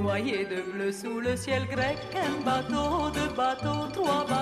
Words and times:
Noyé 0.00 0.46
de 0.46 0.72
bleu 0.72 0.92
sous 0.92 1.20
le 1.20 1.36
ciel 1.36 1.66
grec, 1.70 1.98
un 2.16 2.42
bateau, 2.44 3.10
deux 3.12 3.34
bateaux, 3.36 3.92
trois 3.92 4.26
bateaux. 4.26 4.40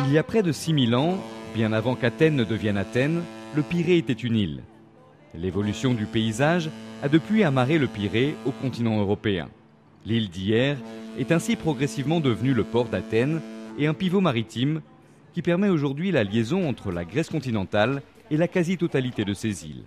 Il 0.00 0.12
y 0.12 0.18
a 0.18 0.22
près 0.22 0.42
de 0.42 0.52
6000 0.52 0.94
ans, 0.94 1.18
bien 1.54 1.72
avant 1.72 1.94
qu'Athènes 1.94 2.36
ne 2.36 2.44
devienne 2.44 2.76
Athènes, 2.76 3.22
le 3.56 3.62
Pirée 3.62 3.96
était 3.96 4.12
une 4.12 4.36
île. 4.36 4.62
L'évolution 5.34 5.94
du 5.94 6.04
paysage 6.04 6.68
a 7.02 7.08
depuis 7.08 7.44
amarré 7.44 7.78
le 7.78 7.86
Pirée 7.86 8.36
au 8.44 8.50
continent 8.50 9.00
européen. 9.00 9.48
L'île 10.04 10.28
d'hier 10.28 10.76
est 11.18 11.32
ainsi 11.32 11.56
progressivement 11.56 12.20
devenue 12.20 12.52
le 12.52 12.64
port 12.64 12.86
d'Athènes 12.86 13.40
et 13.78 13.86
un 13.86 13.94
pivot 13.94 14.20
maritime 14.20 14.82
qui 15.34 15.42
permet 15.42 15.68
aujourd'hui 15.68 16.12
la 16.12 16.24
liaison 16.24 16.68
entre 16.68 16.92
la 16.92 17.04
Grèce 17.04 17.28
continentale 17.28 18.02
et 18.30 18.36
la 18.36 18.48
quasi-totalité 18.48 19.24
de 19.24 19.34
ces 19.34 19.66
îles. 19.66 19.82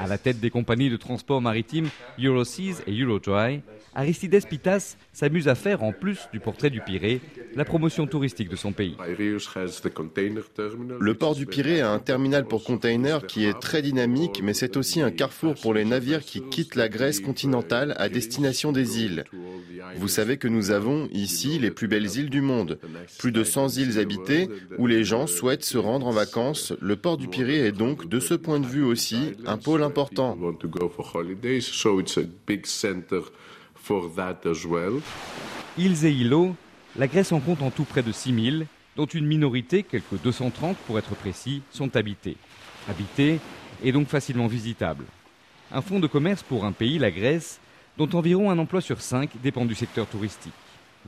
À 0.00 0.06
la 0.06 0.16
tête 0.16 0.40
des 0.40 0.50
compagnies 0.50 0.88
de 0.88 0.96
transport 0.96 1.42
maritime 1.42 1.88
Euroseas 2.18 2.82
et 2.86 2.98
Eurodry, 2.98 3.60
Aristides 3.94 4.46
Pitas 4.48 4.96
s'amuse 5.12 5.48
à 5.48 5.54
faire, 5.54 5.82
en 5.82 5.92
plus 5.92 6.28
du 6.32 6.40
portrait 6.40 6.70
du 6.70 6.80
Pirée, 6.80 7.20
la 7.54 7.64
promotion 7.64 8.06
touristique 8.06 8.48
de 8.48 8.56
son 8.56 8.72
pays. 8.72 8.96
Le 11.00 11.12
port 11.14 11.34
du 11.34 11.44
Pirée 11.44 11.80
a 11.80 11.90
un 11.90 11.98
terminal 11.98 12.46
pour 12.46 12.64
containers 12.64 13.26
qui 13.26 13.44
est 13.44 13.58
très 13.58 13.82
dynamique, 13.82 14.40
mais 14.42 14.54
c'est 14.54 14.76
aussi 14.76 15.02
un 15.02 15.10
carrefour 15.10 15.54
pour 15.54 15.74
les 15.74 15.84
navires 15.84 16.20
qui 16.20 16.40
quittent 16.42 16.76
la 16.76 16.88
Grèce 16.88 17.20
continentale 17.20 17.94
à 17.98 18.08
destination 18.08 18.72
des 18.72 19.02
îles. 19.02 19.24
Vous 19.96 20.08
savez 20.08 20.36
que 20.36 20.48
nous 20.48 20.70
avons 20.70 21.08
ici 21.12 21.58
les 21.58 21.70
plus 21.70 21.88
belles 21.88 22.16
îles 22.16 22.30
du 22.30 22.40
monde, 22.40 22.78
plus 23.18 23.32
de 23.32 23.44
100 23.44 23.76
îles 23.76 23.98
habitées 23.98 24.48
où 24.78 24.86
les 24.86 25.04
gens 25.04 25.26
souhaitent 25.26 25.64
se 25.64 25.78
rendre 25.78 26.06
en 26.06 26.12
vacances. 26.12 26.72
Le 26.80 26.96
port 26.96 27.16
du 27.16 27.28
Pirée 27.28 27.66
est 27.66 27.72
donc, 27.72 28.08
de 28.08 28.20
ce 28.20 28.34
point 28.34 28.60
de 28.60 28.66
vue 28.66 28.84
aussi, 28.84 29.34
un 29.46 29.56
pôle 29.56 29.82
important. 29.82 29.89
Îles 35.78 36.04
et 36.04 36.12
îlots, 36.12 36.54
la 36.96 37.06
Grèce 37.06 37.32
en 37.32 37.40
compte 37.40 37.62
en 37.62 37.70
tout 37.70 37.84
près 37.84 38.02
de 38.02 38.12
6000, 38.12 38.66
dont 38.96 39.06
une 39.06 39.26
minorité, 39.26 39.82
quelques 39.82 40.20
230 40.22 40.76
pour 40.86 40.98
être 40.98 41.14
précis, 41.14 41.62
sont 41.70 41.96
habités. 41.96 42.36
Habités 42.88 43.38
et 43.82 43.92
donc 43.92 44.08
facilement 44.08 44.46
visitables. 44.46 45.04
Un 45.72 45.82
fonds 45.82 46.00
de 46.00 46.06
commerce 46.06 46.42
pour 46.42 46.64
un 46.64 46.72
pays, 46.72 46.98
la 46.98 47.10
Grèce, 47.10 47.60
dont 47.96 48.08
environ 48.12 48.50
un 48.50 48.58
emploi 48.58 48.80
sur 48.80 49.00
cinq 49.00 49.30
dépend 49.42 49.64
du 49.64 49.74
secteur 49.74 50.06
touristique. 50.06 50.52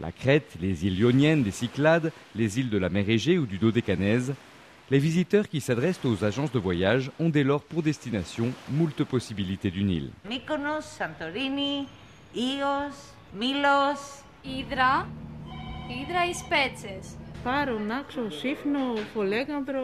La 0.01 0.13
Crète, 0.13 0.57
les 0.61 0.87
îles 0.87 0.99
ioniennes, 1.01 1.43
des 1.43 1.51
Cyclades, 1.51 2.13
les 2.35 2.59
îles 2.59 2.71
de 2.71 2.79
la 2.79 2.89
mer 2.89 3.09
Égée 3.09 3.39
ou 3.39 3.47
du 3.47 3.59
Dodécanèse, 3.59 4.35
les 4.90 5.00
visiteurs 5.00 5.50
qui 5.50 5.60
s'adressent 5.60 6.06
aux 6.06 6.24
agences 6.24 6.52
de 6.52 6.60
voyage 6.60 7.12
ont 7.20 7.30
dès 7.30 7.44
lors 7.44 7.62
pour 7.62 7.84
destination 7.84 8.54
moult 8.70 9.04
possibilités 9.04 9.70
d'une 9.70 9.90
île. 9.90 10.10
Mykonos, 10.30 10.86
Santorini, 10.98 11.88
Ios, 12.36 12.98
Milos, 13.38 14.24
Ήδρα, 14.44 15.08
Ήδρα 16.02 16.26
οι 16.30 16.34
Σπέτσες. 16.34 17.18
Πάρο, 17.44 17.80
Νάξο, 17.80 18.30
Σύφνο, 18.30 18.80
Φολέγανδρο. 19.14 19.82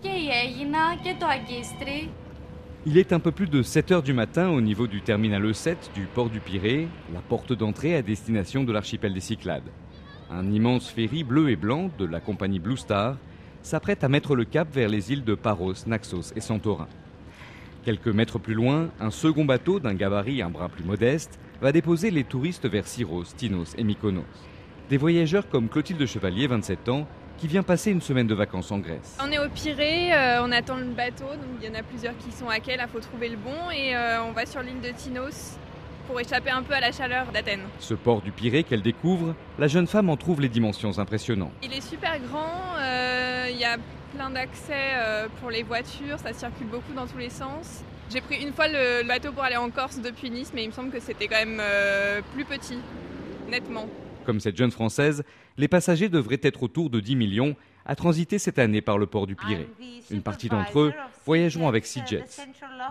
Και 0.00 0.08
η 0.08 0.28
Έγινα 0.44 0.78
και 1.02 1.14
το 1.18 1.26
Αγκίστρι. 1.26 2.10
Il 2.86 2.98
est 2.98 3.12
un 3.14 3.18
peu 3.18 3.32
plus 3.32 3.48
de 3.48 3.62
7 3.62 3.92
heures 3.92 4.02
du 4.02 4.12
matin 4.12 4.50
au 4.50 4.60
niveau 4.60 4.86
du 4.86 5.00
terminal 5.00 5.42
E7 5.42 5.76
du 5.94 6.04
port 6.14 6.28
du 6.28 6.40
Pirée, 6.40 6.86
la 7.14 7.20
porte 7.20 7.54
d'entrée 7.54 7.96
à 7.96 8.02
destination 8.02 8.62
de 8.62 8.72
l'archipel 8.72 9.14
des 9.14 9.20
Cyclades. 9.20 9.70
Un 10.30 10.52
immense 10.52 10.90
ferry 10.90 11.24
bleu 11.24 11.48
et 11.48 11.56
blanc 11.56 11.90
de 11.98 12.04
la 12.04 12.20
compagnie 12.20 12.58
Blue 12.58 12.76
Star 12.76 13.16
s'apprête 13.61 14.03
à 14.03 14.09
mettre 14.09 14.35
le 14.35 14.45
cap 14.45 14.67
vers 14.73 14.89
les 14.89 15.11
îles 15.11 15.23
de 15.23 15.35
Paros, 15.35 15.73
Naxos 15.87 16.33
et 16.35 16.41
Santorin. 16.41 16.87
Quelques 17.83 18.07
mètres 18.07 18.39
plus 18.39 18.53
loin, 18.53 18.89
un 18.99 19.11
second 19.11 19.45
bateau 19.45 19.79
d'un 19.79 19.93
gabarit 19.93 20.41
un 20.41 20.49
brin 20.49 20.69
plus 20.69 20.83
modeste 20.83 21.39
va 21.61 21.71
déposer 21.71 22.11
les 22.11 22.23
touristes 22.23 22.67
vers 22.67 22.87
Syros, 22.87 23.23
Tinos 23.35 23.73
et 23.77 23.83
Mykonos. 23.83 24.23
Des 24.89 24.97
voyageurs 24.97 25.47
comme 25.49 25.69
Clotilde 25.69 26.05
Chevalier, 26.05 26.47
27 26.47 26.89
ans, 26.89 27.07
qui 27.37 27.47
vient 27.47 27.63
passer 27.63 27.91
une 27.91 28.01
semaine 28.01 28.27
de 28.27 28.35
vacances 28.35 28.71
en 28.71 28.79
Grèce. 28.79 29.17
On 29.23 29.31
est 29.31 29.39
au 29.39 29.47
Pirée, 29.49 30.13
euh, 30.13 30.43
on 30.43 30.51
attend 30.51 30.75
le 30.75 30.85
bateau, 30.85 31.25
donc 31.25 31.61
il 31.61 31.67
y 31.67 31.71
en 31.71 31.79
a 31.79 31.83
plusieurs 31.83 32.17
qui 32.17 32.31
sont 32.31 32.49
à 32.49 32.59
quai, 32.59 32.75
il 32.77 32.87
faut 32.91 32.99
trouver 32.99 33.29
le 33.29 33.37
bon 33.37 33.71
et 33.71 33.95
euh, 33.95 34.23
on 34.23 34.33
va 34.33 34.45
sur 34.45 34.61
l'île 34.61 34.81
de 34.81 34.89
Tinos 34.89 35.57
pour 36.09 36.19
échapper 36.19 36.49
un 36.49 36.63
peu 36.63 36.73
à 36.73 36.79
la 36.79 36.91
chaleur 36.91 37.31
d'Athènes. 37.31 37.67
Ce 37.77 37.93
port 37.93 38.23
du 38.23 38.31
Pirée 38.31 38.63
qu'elle 38.63 38.81
découvre, 38.81 39.35
la 39.59 39.67
jeune 39.67 39.85
femme 39.85 40.09
en 40.09 40.17
trouve 40.17 40.41
les 40.41 40.49
dimensions 40.49 40.97
impressionnantes. 40.97 41.51
Il 41.61 41.71
est 41.71 41.87
super 41.87 42.19
grand, 42.19 42.79
euh, 42.79 43.47
il 43.51 43.59
y 43.59 43.63
a 43.63 43.77
plein 44.15 44.31
d'accès 44.31 44.95
pour 45.39 45.51
les 45.51 45.61
voitures, 45.61 46.17
ça 46.17 46.33
circule 46.33 46.65
beaucoup 46.65 46.93
dans 46.95 47.05
tous 47.05 47.19
les 47.19 47.29
sens. 47.29 47.83
J'ai 48.11 48.21
pris 48.21 48.41
une 48.41 48.51
fois 48.51 48.67
le 48.67 49.07
bateau 49.07 49.31
pour 49.31 49.43
aller 49.43 49.57
en 49.57 49.69
Corse 49.69 50.01
depuis 50.01 50.31
Nice, 50.31 50.51
mais 50.55 50.63
il 50.63 50.69
me 50.69 50.73
semble 50.73 50.89
que 50.89 50.99
c'était 50.99 51.27
quand 51.27 51.45
même 51.45 51.61
plus 52.33 52.43
petit, 52.43 52.79
nettement. 53.47 53.85
Comme 54.25 54.39
cette 54.39 54.57
jeune 54.57 54.71
Française, 54.71 55.23
les 55.57 55.67
passagers 55.67 56.09
devraient 56.09 56.41
être 56.41 56.63
autour 56.63 56.89
de 56.89 56.99
10 56.99 57.17
millions 57.17 57.55
à 57.89 57.95
transiter 57.95 58.37
cette 58.37 58.59
année 58.59 58.81
par 58.81 58.99
le 58.99 59.07
port 59.07 59.25
du 59.25 59.35
Pirée. 59.35 59.67
Une 60.11 60.21
partie 60.21 60.47
d'entre 60.47 60.79
eux 60.79 60.93
voyageront 61.25 61.67
avec 61.67 61.87
SeaJets. 61.87 62.23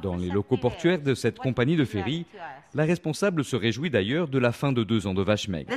Dans 0.03 0.17
les 0.17 0.29
locaux 0.29 0.57
portuaires 0.57 1.01
de 1.01 1.15
cette 1.15 1.39
compagnie 1.39 1.77
de 1.77 1.85
ferry, 1.85 2.27
la 2.75 2.85
responsable 2.85 3.45
se 3.45 3.55
réjouit 3.55 3.91
d'ailleurs 3.91 4.27
de 4.27 4.39
la 4.39 4.51
fin 4.51 4.73
de 4.73 4.83
deux 4.83 5.07
ans 5.07 5.15
de 5.15 5.23
vaches 5.23 5.47
maigres. 5.47 5.73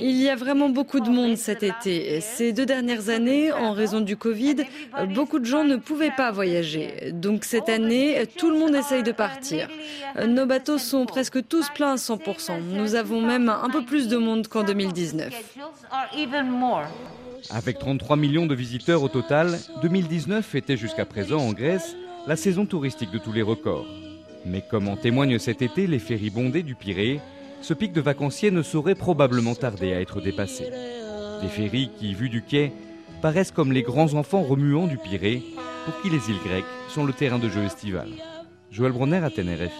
Il 0.00 0.22
y 0.22 0.28
a 0.28 0.36
vraiment 0.36 0.68
beaucoup 0.68 1.00
de 1.00 1.10
monde 1.10 1.36
cet 1.36 1.64
été. 1.64 2.20
Ces 2.20 2.52
deux 2.52 2.66
dernières 2.66 3.08
années, 3.08 3.52
en 3.52 3.72
raison 3.72 4.00
du 4.00 4.16
Covid, 4.16 4.56
beaucoup 5.12 5.40
de 5.40 5.44
gens 5.44 5.64
ne 5.64 5.76
pouvaient 5.76 6.14
pas 6.16 6.30
voyager. 6.30 7.10
Donc 7.12 7.44
cette 7.44 7.68
année, 7.68 8.24
tout 8.38 8.50
le 8.50 8.58
monde 8.58 8.76
essaye 8.76 9.02
de 9.02 9.12
partir. 9.12 9.68
Nos 10.24 10.46
bateaux 10.46 10.78
sont 10.78 11.04
presque 11.04 11.46
tous 11.48 11.68
pleins 11.70 11.94
à 11.94 11.96
100%. 11.96 12.60
Nous 12.62 12.94
avons 12.94 13.20
même 13.20 13.48
un 13.48 13.70
peu 13.70 13.84
plus 13.84 14.06
de 14.06 14.16
monde 14.16 14.46
qu'en 14.46 14.62
2019. 14.62 15.34
Avec 17.50 17.78
33 17.78 18.16
millions 18.16 18.46
de 18.46 18.54
visiteurs 18.54 19.02
au 19.02 19.08
total, 19.08 19.58
2019 19.82 20.54
était 20.54 20.76
jusqu'à 20.76 21.04
présent 21.04 21.38
en 21.38 21.52
Grèce 21.52 21.94
la 22.26 22.36
saison 22.36 22.66
touristique 22.66 23.10
de 23.10 23.18
tous 23.18 23.32
les 23.32 23.42
records. 23.42 23.86
Mais 24.46 24.62
comme 24.70 24.88
en 24.88 24.96
témoigne 24.96 25.38
cet 25.38 25.62
été 25.62 25.86
les 25.86 25.98
ferries 25.98 26.30
bondées 26.30 26.62
du 26.62 26.74
Pirée, 26.74 27.20
ce 27.60 27.74
pic 27.74 27.92
de 27.92 28.00
vacanciers 28.00 28.50
ne 28.50 28.62
saurait 28.62 28.94
probablement 28.94 29.54
tarder 29.54 29.92
à 29.92 30.00
être 30.00 30.20
dépassé. 30.20 30.70
Des 31.42 31.48
ferries 31.48 31.90
qui, 31.98 32.14
vues 32.14 32.28
du 32.28 32.42
quai, 32.42 32.72
paraissent 33.22 33.52
comme 33.52 33.72
les 33.72 33.82
grands 33.82 34.14
enfants 34.14 34.42
remuants 34.42 34.86
du 34.86 34.98
Pirée, 34.98 35.42
pour 35.84 36.00
qui 36.00 36.10
les 36.10 36.30
îles 36.30 36.42
grecques 36.44 36.64
sont 36.88 37.04
le 37.04 37.12
terrain 37.12 37.38
de 37.38 37.48
jeu 37.48 37.62
estival. 37.62 38.08
Joël 38.70 38.92
Bronner 38.92 39.24
à 39.24 39.30
Ténériffe. 39.30 39.72